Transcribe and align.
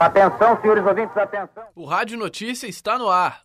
Atenção, 0.00 0.60
senhores 0.60 0.84
ouvintes, 0.86 1.16
atenção. 1.16 1.64
O 1.74 1.84
Rádio 1.84 2.18
Notícia 2.18 2.66
está 2.66 2.98
no 2.98 3.08
ar. 3.08 3.44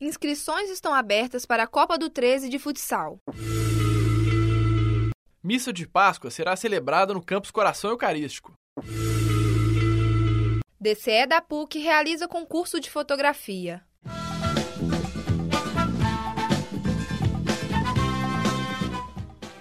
Inscrições 0.00 0.70
estão 0.70 0.94
abertas 0.94 1.44
para 1.46 1.64
a 1.64 1.66
Copa 1.66 1.98
do 1.98 2.08
13 2.10 2.48
de 2.48 2.58
futsal. 2.58 3.18
Missa 5.42 5.72
de 5.72 5.86
Páscoa 5.86 6.30
será 6.30 6.56
celebrada 6.56 7.14
no 7.14 7.24
Campus 7.24 7.50
Coração 7.50 7.90
Eucarístico. 7.90 8.52
DCE 10.78 11.26
da 11.26 11.40
PUC 11.40 11.78
realiza 11.78 12.28
concurso 12.28 12.78
de 12.78 12.90
fotografia. 12.90 13.82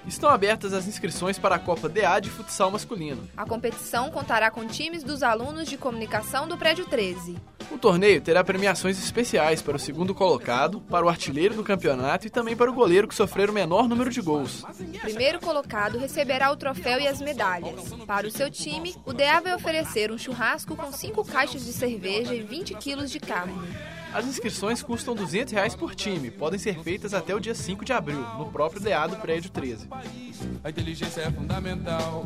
Estão 0.08 0.30
abertas 0.30 0.74
as 0.74 0.88
inscrições 0.88 1.40
para 1.40 1.56
a 1.56 1.60
Copa 1.60 1.90
DA 1.90 2.20
de 2.20 2.30
futsal 2.30 2.70
masculino. 2.70 3.28
A 3.36 3.46
competição 3.46 4.12
contará 4.12 4.52
com 4.52 4.66
times 4.66 5.04
dos 5.04 5.24
alunos 5.24 5.68
de 5.68 5.78
comunicação 5.78 6.48
do 6.48 6.58
Prédio 6.58 6.86
13. 6.86 7.36
O 7.72 7.78
torneio 7.80 8.22
terá 8.22 8.44
premiações 8.44 9.00
especiais 9.00 9.62
para 9.62 9.76
o 9.76 9.80
segundo 9.80 10.14
colocado, 10.14 10.80
para 10.82 11.04
o 11.04 11.10
artilheiro 11.10 11.56
do 11.56 11.64
campeonato 11.64 12.28
e 12.28 12.30
também 12.30 12.56
para 12.56 12.70
o 12.70 12.74
goleiro 12.74 13.08
que 13.08 13.16
sofrer 13.16 13.50
o 13.50 13.54
menor 13.54 13.88
número 13.88 14.12
de 14.12 14.22
gols. 14.22 14.64
O 14.64 15.00
primeiro 15.00 15.40
colocado 15.40 15.98
receberá 15.98 16.52
o 16.52 16.56
troféu 16.56 17.00
e 17.00 17.08
as 17.08 17.20
medalhas. 17.20 17.92
Para 18.06 18.28
o 18.28 18.32
seu 18.32 18.52
time, 18.52 18.96
o 19.04 19.12
DA 19.12 19.42
vai 19.42 19.56
oferecer 19.56 20.12
um 20.12 20.18
churrasco 20.18 20.76
com 20.76 20.92
5 20.92 21.26
caixas 21.26 21.66
de 21.66 21.74
cerveja 21.74 22.36
e 22.36 22.44
20 22.44 22.76
quilos 22.76 23.10
de 23.10 23.20
carne. 23.20 23.56
As 24.16 24.26
inscrições 24.26 24.82
custam 24.82 25.14
200 25.14 25.52
reais 25.52 25.76
por 25.76 25.94
time. 25.94 26.32
Podem 26.32 26.58
ser 26.58 26.82
feitas 26.82 27.14
até 27.14 27.36
o 27.36 27.40
dia 27.40 27.54
5 27.54 27.84
de 27.84 27.92
abril, 27.92 28.22
no 28.38 28.50
próprio 28.50 28.80
DA 28.80 29.06
do 29.08 29.18
Prédio 29.18 29.50
13. 29.50 29.90
A 30.64 30.70
inteligência 30.70 31.20
é 31.20 31.30
fundamental. 31.30 32.26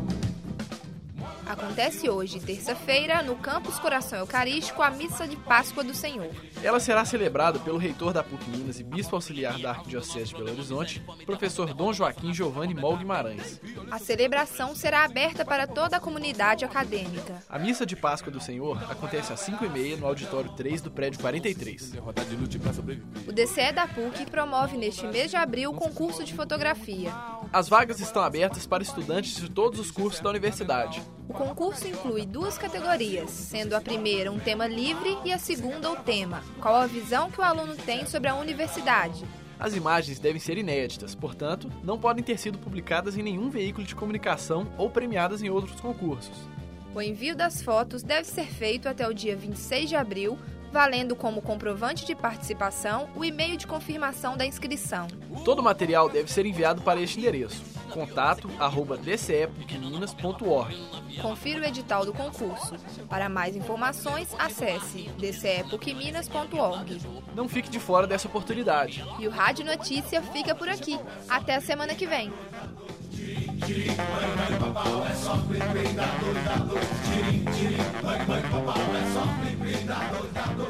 Acontece 1.50 2.08
hoje, 2.08 2.40
terça-feira, 2.40 3.24
no 3.24 3.36
Campus 3.36 3.80
Coração 3.80 4.20
Eucarístico, 4.20 4.84
a 4.84 4.92
Missa 4.92 5.28
de 5.28 5.36
Páscoa 5.36 5.84
do 5.84 5.96
Senhor. 5.96 6.30
Ela 6.64 6.80
será 6.80 7.04
celebrada 7.04 7.58
pelo 7.58 7.80
reitor 7.80 8.14
da 8.14 8.24
PUC 8.24 8.48
Minas 8.52 8.80
e 8.80 8.84
bispo 8.84 9.16
auxiliar 9.16 9.58
da 9.58 9.72
Arquidiocese 9.72 10.28
de 10.28 10.36
Belo 10.36 10.52
Horizonte, 10.52 11.02
professor 11.26 11.74
Dom 11.74 11.92
Joaquim 11.92 12.36
Giovanni 12.36 12.76
Mol 12.76 12.96
Guimarães. 12.98 13.60
A 13.90 13.98
celebração 13.98 14.76
será 14.76 15.04
aberta 15.04 15.44
para 15.44 15.66
toda 15.66 15.98
a 15.98 16.00
comunidade 16.00 16.64
acadêmica. 16.64 17.42
A 17.50 17.58
Missa 17.58 17.84
de 17.84 17.96
Páscoa 17.96 18.32
do 18.32 18.40
Senhor 18.40 18.78
acontece 18.88 19.34
às 19.34 19.40
5h30 19.40 19.98
no 19.98 20.06
auditório 20.06 20.52
3 20.52 20.84
do 20.84 20.92
prédio 20.92 21.20
43. 21.20 21.90
Derrotar 21.90 22.26
de 22.26 22.36
lute 22.36 22.60
pra 22.60 22.74
sobreviver. 22.74 23.28
O 23.28 23.32
DCE 23.32 23.72
da 23.72 23.88
PUC 23.88 24.30
promove 24.30 24.78
neste 24.78 25.08
mês 25.08 25.32
de 25.32 25.38
abril 25.38 25.72
o 25.72 25.74
concurso 25.74 26.24
de 26.24 26.36
fotografia. 26.36 27.12
As 27.52 27.68
vagas 27.68 28.00
estão 28.00 28.22
abertas 28.22 28.68
para 28.68 28.84
estudantes 28.84 29.36
de 29.36 29.50
todos 29.50 29.80
os 29.80 29.90
cursos 29.90 30.22
da 30.22 30.30
universidade. 30.30 31.02
O 31.28 31.34
concurso 31.34 31.88
inclui 31.88 32.24
duas 32.24 32.60
categorias, 32.60 33.32
sendo 33.32 33.74
a 33.74 33.82
primeira 33.82 34.32
um 34.32 34.38
tema 34.38 34.68
livre 34.68 35.18
e 35.26 35.34
a 35.34 35.40
segunda 35.40 35.90
o 35.90 35.96
tema, 35.96 36.44
qual 36.62 36.76
a 36.76 36.86
visão 36.86 37.32
que 37.32 37.42
o 37.42 37.44
aluno 37.44 37.76
tem 37.76 38.06
sobre 38.06 38.30
a 38.30 38.36
universidade. 38.36 39.26
As 39.60 39.74
imagens 39.74 40.20
devem 40.20 40.40
ser 40.40 40.60
inéditas, 40.60 41.16
portanto, 41.16 41.72
não 41.84 42.00
podem 42.00 42.24
ter 42.24 42.38
sido 42.38 42.60
publicadas 42.60 43.18
em 43.18 43.24
nenhum 43.24 43.50
veículo 43.50 43.86
de 43.86 43.96
comunicação 43.96 44.72
ou 44.78 44.88
premiadas 44.88 45.42
em 45.42 45.50
outros 45.50 45.82
concursos. 45.82 46.38
O 46.94 47.02
envio 47.02 47.36
das 47.36 47.64
fotos 47.64 48.04
deve 48.04 48.28
ser 48.28 48.46
feito 48.46 48.88
até 48.88 49.08
o 49.08 49.14
dia 49.14 49.36
26 49.36 49.90
de 49.90 49.96
abril, 49.96 50.38
valendo 50.72 51.16
como 51.16 51.42
comprovante 51.42 52.06
de 52.06 52.14
participação 52.16 53.10
o 53.16 53.26
e-mail 53.26 53.58
de 53.58 53.66
confirmação 53.68 54.38
da 54.38 54.46
inscrição. 54.46 55.08
Todo 55.44 55.60
o 55.60 55.64
material 55.64 56.08
deve 56.10 56.32
ser 56.32 56.46
enviado 56.46 56.82
para 56.82 57.02
este 57.02 57.20
endereço: 57.20 57.62
contato@dcepucminas.org. 57.92 60.76
Confira 61.22 61.62
o 61.62 61.66
edital 61.66 62.06
do 62.06 62.14
concurso. 62.14 62.76
Para 63.10 63.28
mais 63.30 63.56
informações, 63.56 64.36
acesse 64.38 65.10
dcepucminas.org. 65.18 67.02
Não 67.36 67.50
fique 67.50 67.70
de 67.70 67.80
fora 67.80 68.08
dessa 68.08 68.28
oportunidade. 68.28 69.06
E 69.20 69.28
o 69.28 69.32
Rádio 69.32 69.66
Notícia 69.66 70.22
fica 70.22 70.56
por 70.56 70.70
aqui. 70.70 70.98
Até 71.28 71.56
a 71.56 71.62
semana 71.62 71.96
que 71.96 72.08
vem. 72.08 72.32
caminado 79.72 80.28
dando 80.34 80.69